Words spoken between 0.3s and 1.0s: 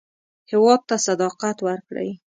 هېواد ته